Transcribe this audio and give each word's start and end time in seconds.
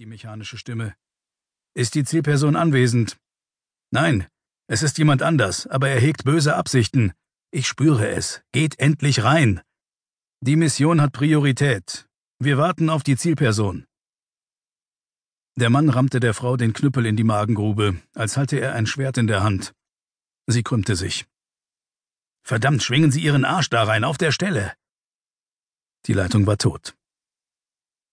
die 0.00 0.06
mechanische 0.06 0.56
Stimme. 0.56 0.94
Ist 1.74 1.94
die 1.94 2.04
Zielperson 2.04 2.56
anwesend? 2.56 3.18
Nein, 3.90 4.26
es 4.66 4.82
ist 4.82 4.96
jemand 4.96 5.20
anders, 5.20 5.66
aber 5.66 5.90
er 5.90 6.00
hegt 6.00 6.24
böse 6.24 6.56
Absichten. 6.56 7.12
Ich 7.50 7.68
spüre 7.68 8.08
es. 8.08 8.40
Geht 8.52 8.78
endlich 8.78 9.24
rein. 9.24 9.60
Die 10.40 10.56
Mission 10.56 11.02
hat 11.02 11.12
Priorität. 11.12 12.08
Wir 12.38 12.56
warten 12.56 12.88
auf 12.88 13.02
die 13.02 13.18
Zielperson. 13.18 13.84
Der 15.56 15.68
Mann 15.68 15.90
rammte 15.90 16.18
der 16.18 16.32
Frau 16.32 16.56
den 16.56 16.72
Knüppel 16.72 17.04
in 17.04 17.16
die 17.16 17.24
Magengrube, 17.24 18.00
als 18.14 18.38
halte 18.38 18.58
er 18.58 18.72
ein 18.72 18.86
Schwert 18.86 19.18
in 19.18 19.26
der 19.26 19.42
Hand. 19.42 19.74
Sie 20.46 20.62
krümmte 20.62 20.96
sich. 20.96 21.26
Verdammt, 22.42 22.82
schwingen 22.82 23.12
Sie 23.12 23.20
Ihren 23.20 23.44
Arsch 23.44 23.68
da 23.68 23.84
rein, 23.84 24.04
auf 24.04 24.16
der 24.16 24.32
Stelle! 24.32 24.72
Die 26.06 26.14
Leitung 26.14 26.46
war 26.46 26.56
tot. 26.56 26.96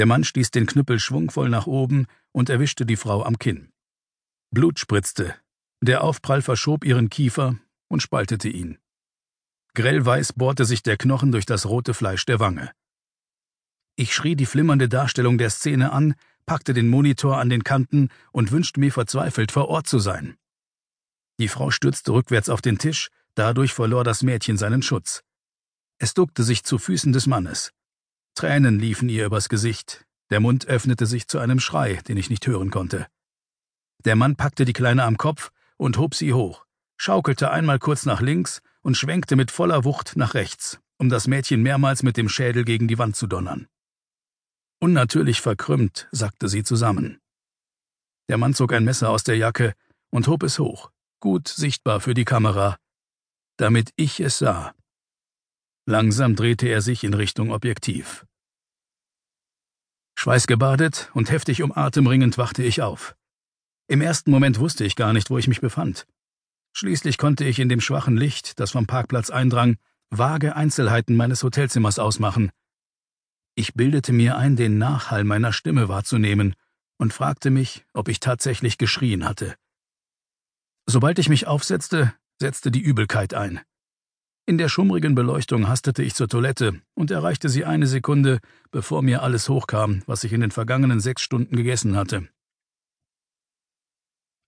Der 0.00 0.06
Mann 0.06 0.24
stieß 0.24 0.50
den 0.50 0.64
Knüppel 0.64 0.98
schwungvoll 0.98 1.50
nach 1.50 1.66
oben 1.66 2.06
und 2.32 2.48
erwischte 2.48 2.86
die 2.86 2.96
Frau 2.96 3.22
am 3.22 3.38
Kinn. 3.38 3.70
Blut 4.50 4.78
spritzte. 4.78 5.34
Der 5.82 6.02
Aufprall 6.02 6.40
verschob 6.40 6.86
ihren 6.86 7.10
Kiefer 7.10 7.56
und 7.86 8.00
spaltete 8.00 8.48
ihn. 8.48 8.78
Grellweiß 9.74 10.32
bohrte 10.32 10.64
sich 10.64 10.82
der 10.82 10.96
Knochen 10.96 11.32
durch 11.32 11.44
das 11.44 11.66
rote 11.66 11.92
Fleisch 11.92 12.24
der 12.24 12.40
Wange. 12.40 12.70
Ich 13.94 14.14
schrie 14.14 14.36
die 14.36 14.46
flimmernde 14.46 14.88
Darstellung 14.88 15.36
der 15.36 15.50
Szene 15.50 15.92
an, 15.92 16.14
packte 16.46 16.72
den 16.72 16.88
Monitor 16.88 17.36
an 17.36 17.50
den 17.50 17.62
Kanten 17.62 18.08
und 18.32 18.52
wünschte 18.52 18.80
mir 18.80 18.92
verzweifelt, 18.92 19.52
vor 19.52 19.68
Ort 19.68 19.86
zu 19.86 19.98
sein. 19.98 20.38
Die 21.38 21.48
Frau 21.48 21.70
stürzte 21.70 22.12
rückwärts 22.12 22.48
auf 22.48 22.62
den 22.62 22.78
Tisch, 22.78 23.10
dadurch 23.34 23.74
verlor 23.74 24.02
das 24.02 24.22
Mädchen 24.22 24.56
seinen 24.56 24.80
Schutz. 24.80 25.22
Es 25.98 26.14
duckte 26.14 26.42
sich 26.42 26.64
zu 26.64 26.78
Füßen 26.78 27.12
des 27.12 27.26
Mannes. 27.26 27.74
Tränen 28.40 28.78
liefen 28.78 29.10
ihr 29.10 29.26
übers 29.26 29.50
Gesicht, 29.50 30.06
der 30.30 30.40
Mund 30.40 30.66
öffnete 30.66 31.04
sich 31.04 31.28
zu 31.28 31.38
einem 31.38 31.60
Schrei, 31.60 31.96
den 32.08 32.16
ich 32.16 32.30
nicht 32.30 32.46
hören 32.46 32.70
konnte. 32.70 33.06
Der 34.06 34.16
Mann 34.16 34.34
packte 34.34 34.64
die 34.64 34.72
Kleine 34.72 35.04
am 35.04 35.18
Kopf 35.18 35.52
und 35.76 35.98
hob 35.98 36.14
sie 36.14 36.32
hoch, 36.32 36.64
schaukelte 36.96 37.50
einmal 37.50 37.78
kurz 37.78 38.06
nach 38.06 38.22
links 38.22 38.62
und 38.80 38.96
schwenkte 38.96 39.36
mit 39.36 39.50
voller 39.50 39.84
Wucht 39.84 40.16
nach 40.16 40.32
rechts, 40.32 40.80
um 40.96 41.10
das 41.10 41.26
Mädchen 41.26 41.62
mehrmals 41.62 42.02
mit 42.02 42.16
dem 42.16 42.30
Schädel 42.30 42.64
gegen 42.64 42.88
die 42.88 42.96
Wand 42.96 43.14
zu 43.14 43.26
donnern. 43.26 43.68
Unnatürlich 44.78 45.42
verkrümmt 45.42 46.08
sackte 46.10 46.48
sie 46.48 46.62
zusammen. 46.62 47.20
Der 48.30 48.38
Mann 48.38 48.54
zog 48.54 48.72
ein 48.72 48.84
Messer 48.84 49.10
aus 49.10 49.22
der 49.22 49.36
Jacke 49.36 49.74
und 50.08 50.28
hob 50.28 50.44
es 50.44 50.58
hoch, 50.58 50.90
gut 51.20 51.46
sichtbar 51.46 52.00
für 52.00 52.14
die 52.14 52.24
Kamera, 52.24 52.78
damit 53.58 53.92
ich 53.96 54.18
es 54.18 54.38
sah. 54.38 54.72
Langsam 55.84 56.36
drehte 56.36 56.68
er 56.68 56.80
sich 56.80 57.04
in 57.04 57.12
Richtung 57.12 57.52
Objektiv. 57.52 58.24
Schweißgebadet 60.20 61.10
und 61.14 61.30
heftig 61.30 61.62
um 61.62 61.72
Atem 61.72 62.06
ringend 62.06 62.36
wachte 62.36 62.62
ich 62.62 62.82
auf. 62.82 63.16
Im 63.88 64.02
ersten 64.02 64.30
Moment 64.30 64.58
wusste 64.58 64.84
ich 64.84 64.94
gar 64.94 65.12
nicht, 65.12 65.30
wo 65.30 65.38
ich 65.38 65.48
mich 65.48 65.60
befand. 65.60 66.06
Schließlich 66.72 67.16
konnte 67.16 67.44
ich 67.44 67.58
in 67.58 67.68
dem 67.68 67.80
schwachen 67.80 68.16
Licht, 68.16 68.60
das 68.60 68.72
vom 68.72 68.86
Parkplatz 68.86 69.30
eindrang, 69.30 69.78
vage 70.10 70.54
Einzelheiten 70.54 71.16
meines 71.16 71.42
Hotelzimmers 71.42 71.98
ausmachen, 71.98 72.50
ich 73.54 73.74
bildete 73.74 74.12
mir 74.12 74.36
ein, 74.36 74.56
den 74.56 74.78
Nachhall 74.78 75.24
meiner 75.24 75.52
Stimme 75.52 75.88
wahrzunehmen 75.88 76.54
und 76.98 77.12
fragte 77.12 77.50
mich, 77.50 77.84
ob 77.92 78.08
ich 78.08 78.20
tatsächlich 78.20 78.78
geschrien 78.78 79.24
hatte. 79.24 79.54
Sobald 80.86 81.18
ich 81.18 81.28
mich 81.28 81.46
aufsetzte, 81.46 82.14
setzte 82.38 82.70
die 82.70 82.80
Übelkeit 82.80 83.34
ein. 83.34 83.60
In 84.50 84.58
der 84.58 84.68
schummrigen 84.68 85.14
Beleuchtung 85.14 85.68
hastete 85.68 86.02
ich 86.02 86.16
zur 86.16 86.26
Toilette 86.26 86.82
und 86.94 87.12
erreichte 87.12 87.48
sie 87.48 87.64
eine 87.64 87.86
Sekunde, 87.86 88.40
bevor 88.72 89.00
mir 89.00 89.22
alles 89.22 89.48
hochkam, 89.48 90.02
was 90.06 90.24
ich 90.24 90.32
in 90.32 90.40
den 90.40 90.50
vergangenen 90.50 90.98
sechs 90.98 91.22
Stunden 91.22 91.54
gegessen 91.54 91.96
hatte. 91.96 92.28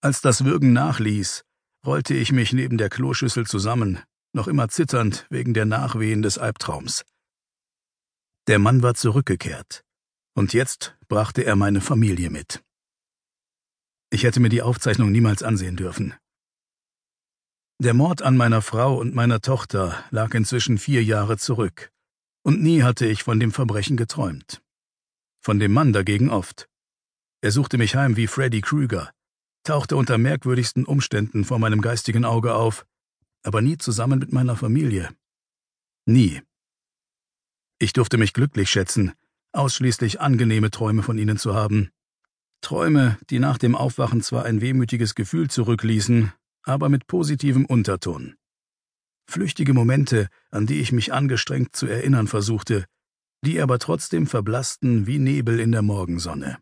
Als 0.00 0.20
das 0.20 0.44
Würgen 0.44 0.72
nachließ, 0.72 1.44
rollte 1.86 2.14
ich 2.14 2.32
mich 2.32 2.52
neben 2.52 2.78
der 2.78 2.88
Kloschüssel 2.88 3.46
zusammen, 3.46 4.00
noch 4.32 4.48
immer 4.48 4.68
zitternd 4.68 5.24
wegen 5.30 5.54
der 5.54 5.66
Nachwehen 5.66 6.22
des 6.22 6.36
Albtraums. 6.36 7.04
Der 8.48 8.58
Mann 8.58 8.82
war 8.82 8.94
zurückgekehrt, 8.94 9.84
und 10.34 10.52
jetzt 10.52 10.98
brachte 11.06 11.44
er 11.44 11.54
meine 11.54 11.80
Familie 11.80 12.30
mit. 12.30 12.64
Ich 14.10 14.24
hätte 14.24 14.40
mir 14.40 14.48
die 14.48 14.62
Aufzeichnung 14.62 15.12
niemals 15.12 15.44
ansehen 15.44 15.76
dürfen. 15.76 16.12
Der 17.82 17.94
Mord 17.94 18.22
an 18.22 18.36
meiner 18.36 18.62
Frau 18.62 18.96
und 18.96 19.12
meiner 19.12 19.40
Tochter 19.40 20.04
lag 20.12 20.34
inzwischen 20.34 20.78
vier 20.78 21.02
Jahre 21.02 21.36
zurück, 21.36 21.90
und 22.44 22.62
nie 22.62 22.84
hatte 22.84 23.06
ich 23.06 23.24
von 23.24 23.40
dem 23.40 23.50
Verbrechen 23.50 23.96
geträumt. 23.96 24.62
Von 25.40 25.58
dem 25.58 25.72
Mann 25.72 25.92
dagegen 25.92 26.30
oft. 26.30 26.68
Er 27.40 27.50
suchte 27.50 27.78
mich 27.78 27.96
heim 27.96 28.16
wie 28.16 28.28
Freddy 28.28 28.60
Krüger, 28.60 29.10
tauchte 29.64 29.96
unter 29.96 30.16
merkwürdigsten 30.16 30.84
Umständen 30.84 31.44
vor 31.44 31.58
meinem 31.58 31.80
geistigen 31.80 32.24
Auge 32.24 32.54
auf, 32.54 32.86
aber 33.42 33.60
nie 33.62 33.78
zusammen 33.78 34.20
mit 34.20 34.32
meiner 34.32 34.54
Familie. 34.54 35.08
Nie. 36.06 36.40
Ich 37.80 37.92
durfte 37.92 38.16
mich 38.16 38.32
glücklich 38.32 38.70
schätzen, 38.70 39.12
ausschließlich 39.50 40.20
angenehme 40.20 40.70
Träume 40.70 41.02
von 41.02 41.18
ihnen 41.18 41.36
zu 41.36 41.56
haben. 41.56 41.90
Träume, 42.60 43.18
die 43.28 43.40
nach 43.40 43.58
dem 43.58 43.74
Aufwachen 43.74 44.22
zwar 44.22 44.44
ein 44.44 44.60
wehmütiges 44.60 45.16
Gefühl 45.16 45.50
zurückließen, 45.50 46.32
aber 46.62 46.88
mit 46.88 47.06
positivem 47.06 47.64
Unterton. 47.66 48.36
Flüchtige 49.26 49.72
Momente, 49.72 50.28
an 50.50 50.66
die 50.66 50.80
ich 50.80 50.92
mich 50.92 51.12
angestrengt 51.12 51.74
zu 51.74 51.86
erinnern 51.86 52.26
versuchte, 52.26 52.86
die 53.44 53.60
aber 53.60 53.78
trotzdem 53.78 54.26
verblassten 54.26 55.06
wie 55.06 55.18
Nebel 55.18 55.58
in 55.60 55.72
der 55.72 55.82
Morgensonne. 55.82 56.58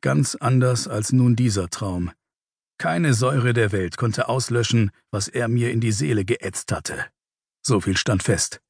Ganz 0.00 0.34
anders 0.34 0.88
als 0.88 1.12
nun 1.12 1.36
dieser 1.36 1.68
Traum. 1.68 2.12
Keine 2.78 3.14
Säure 3.14 3.52
der 3.52 3.70
Welt 3.70 3.96
konnte 3.96 4.28
auslöschen, 4.28 4.90
was 5.10 5.28
er 5.28 5.48
mir 5.48 5.70
in 5.70 5.80
die 5.80 5.92
Seele 5.92 6.24
geätzt 6.24 6.72
hatte. 6.72 7.06
So 7.64 7.80
viel 7.80 7.96
stand 7.96 8.22
fest. 8.22 8.60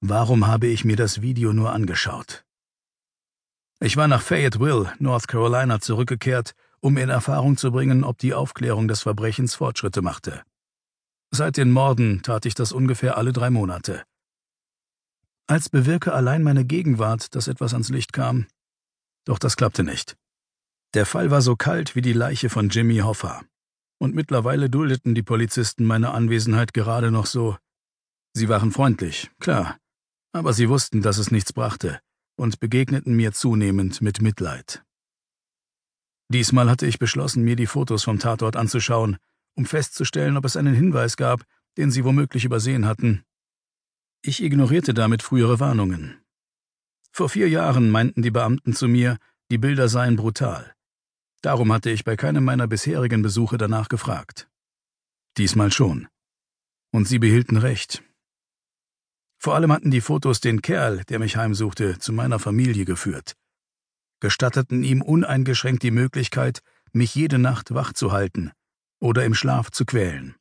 Warum 0.00 0.46
habe 0.46 0.66
ich 0.66 0.84
mir 0.84 0.96
das 0.96 1.22
Video 1.22 1.52
nur 1.52 1.72
angeschaut? 1.72 2.44
Ich 3.80 3.96
war 3.96 4.08
nach 4.08 4.22
Fayetteville, 4.22 4.92
North 4.98 5.28
Carolina, 5.28 5.80
zurückgekehrt, 5.80 6.54
um 6.84 6.98
in 6.98 7.08
Erfahrung 7.08 7.56
zu 7.56 7.72
bringen, 7.72 8.04
ob 8.04 8.18
die 8.18 8.34
Aufklärung 8.34 8.88
des 8.88 9.00
Verbrechens 9.00 9.54
Fortschritte 9.54 10.02
machte. 10.02 10.42
Seit 11.30 11.56
den 11.56 11.70
Morden 11.70 12.20
tat 12.22 12.44
ich 12.44 12.54
das 12.54 12.72
ungefähr 12.72 13.16
alle 13.16 13.32
drei 13.32 13.48
Monate. 13.48 14.04
Als 15.46 15.70
bewirke 15.70 16.12
allein 16.12 16.42
meine 16.42 16.66
Gegenwart, 16.66 17.34
dass 17.34 17.48
etwas 17.48 17.72
ans 17.72 17.88
Licht 17.88 18.12
kam. 18.12 18.46
Doch 19.24 19.38
das 19.38 19.56
klappte 19.56 19.82
nicht. 19.82 20.18
Der 20.92 21.06
Fall 21.06 21.30
war 21.30 21.40
so 21.40 21.56
kalt 21.56 21.96
wie 21.96 22.02
die 22.02 22.12
Leiche 22.12 22.50
von 22.50 22.68
Jimmy 22.68 22.98
Hoffa. 22.98 23.42
Und 23.98 24.14
mittlerweile 24.14 24.68
duldeten 24.68 25.14
die 25.14 25.22
Polizisten 25.22 25.86
meine 25.86 26.10
Anwesenheit 26.10 26.74
gerade 26.74 27.10
noch 27.10 27.24
so. 27.24 27.56
Sie 28.34 28.50
waren 28.50 28.72
freundlich, 28.72 29.30
klar, 29.40 29.78
aber 30.32 30.52
sie 30.52 30.68
wussten, 30.68 31.00
dass 31.00 31.16
es 31.16 31.30
nichts 31.30 31.54
brachte 31.54 31.98
und 32.36 32.60
begegneten 32.60 33.16
mir 33.16 33.32
zunehmend 33.32 34.02
mit 34.02 34.20
Mitleid. 34.20 34.84
Diesmal 36.28 36.70
hatte 36.70 36.86
ich 36.86 36.98
beschlossen, 36.98 37.44
mir 37.44 37.56
die 37.56 37.66
Fotos 37.66 38.04
vom 38.04 38.18
Tatort 38.18 38.56
anzuschauen, 38.56 39.18
um 39.54 39.66
festzustellen, 39.66 40.36
ob 40.36 40.44
es 40.44 40.56
einen 40.56 40.74
Hinweis 40.74 41.16
gab, 41.16 41.44
den 41.76 41.90
sie 41.90 42.04
womöglich 42.04 42.44
übersehen 42.44 42.86
hatten. 42.86 43.24
Ich 44.22 44.42
ignorierte 44.42 44.94
damit 44.94 45.22
frühere 45.22 45.60
Warnungen. 45.60 46.18
Vor 47.12 47.28
vier 47.28 47.48
Jahren 47.48 47.90
meinten 47.90 48.22
die 48.22 48.30
Beamten 48.30 48.74
zu 48.74 48.88
mir, 48.88 49.18
die 49.50 49.58
Bilder 49.58 49.88
seien 49.88 50.16
brutal. 50.16 50.74
Darum 51.42 51.72
hatte 51.72 51.90
ich 51.90 52.04
bei 52.04 52.16
keinem 52.16 52.44
meiner 52.44 52.66
bisherigen 52.66 53.22
Besuche 53.22 53.58
danach 53.58 53.88
gefragt. 53.88 54.48
Diesmal 55.36 55.70
schon. 55.70 56.08
Und 56.90 57.06
sie 57.06 57.18
behielten 57.18 57.58
recht, 57.58 58.02
vor 59.44 59.54
allem 59.54 59.72
hatten 59.72 59.90
die 59.90 60.00
Fotos 60.00 60.40
den 60.40 60.62
Kerl, 60.62 61.04
der 61.10 61.18
mich 61.18 61.36
heimsuchte, 61.36 61.98
zu 61.98 62.14
meiner 62.14 62.38
Familie 62.38 62.86
geführt, 62.86 63.36
gestatteten 64.24 64.82
ihm 64.84 65.02
uneingeschränkt 65.02 65.82
die 65.82 65.90
Möglichkeit, 65.90 66.62
mich 66.94 67.14
jede 67.14 67.38
Nacht 67.38 67.74
wach 67.74 67.92
zu 67.92 68.10
halten 68.10 68.52
oder 68.98 69.22
im 69.26 69.34
Schlaf 69.34 69.70
zu 69.70 69.84
quälen. 69.84 70.34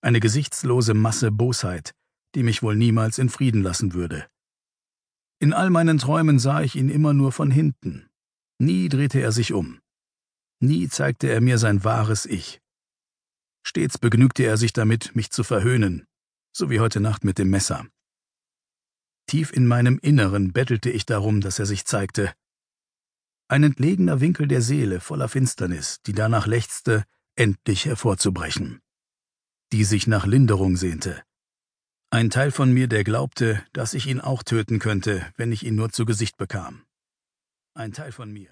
Eine 0.00 0.20
gesichtslose 0.20 0.94
Masse 0.94 1.32
Bosheit, 1.32 1.96
die 2.36 2.44
mich 2.44 2.62
wohl 2.62 2.76
niemals 2.76 3.18
in 3.18 3.28
Frieden 3.28 3.64
lassen 3.64 3.92
würde. 3.92 4.28
In 5.40 5.52
all 5.52 5.68
meinen 5.68 5.98
Träumen 5.98 6.38
sah 6.38 6.62
ich 6.62 6.76
ihn 6.76 6.88
immer 6.88 7.12
nur 7.12 7.32
von 7.32 7.50
hinten. 7.50 8.08
Nie 8.60 8.88
drehte 8.88 9.18
er 9.18 9.32
sich 9.32 9.52
um. 9.52 9.80
Nie 10.60 10.88
zeigte 10.88 11.26
er 11.28 11.40
mir 11.40 11.58
sein 11.58 11.82
wahres 11.82 12.24
Ich. 12.24 12.60
Stets 13.66 13.98
begnügte 13.98 14.44
er 14.44 14.58
sich 14.58 14.72
damit, 14.72 15.16
mich 15.16 15.30
zu 15.30 15.42
verhöhnen, 15.42 16.06
so 16.52 16.70
wie 16.70 16.78
heute 16.78 17.00
Nacht 17.00 17.24
mit 17.24 17.38
dem 17.38 17.50
Messer. 17.50 17.84
Tief 19.26 19.52
in 19.52 19.66
meinem 19.66 19.98
Inneren 19.98 20.52
bettelte 20.52 20.88
ich 20.88 21.04
darum, 21.04 21.40
dass 21.40 21.58
er 21.58 21.66
sich 21.66 21.84
zeigte. 21.84 22.32
Ein 23.50 23.62
entlegener 23.62 24.20
Winkel 24.20 24.46
der 24.46 24.60
Seele 24.60 25.00
voller 25.00 25.26
Finsternis, 25.26 26.02
die 26.02 26.12
danach 26.12 26.46
lechzte, 26.46 27.04
endlich 27.34 27.86
hervorzubrechen. 27.86 28.82
Die 29.72 29.84
sich 29.84 30.06
nach 30.06 30.26
Linderung 30.26 30.76
sehnte. 30.76 31.22
Ein 32.10 32.28
Teil 32.28 32.50
von 32.50 32.72
mir, 32.72 32.88
der 32.88 33.04
glaubte, 33.04 33.64
dass 33.72 33.94
ich 33.94 34.06
ihn 34.06 34.20
auch 34.20 34.42
töten 34.42 34.78
könnte, 34.78 35.26
wenn 35.36 35.50
ich 35.50 35.64
ihn 35.64 35.76
nur 35.76 35.90
zu 35.90 36.04
Gesicht 36.04 36.36
bekam. 36.36 36.84
Ein 37.72 37.92
Teil 37.92 38.12
von 38.12 38.30
mir, 38.30 38.50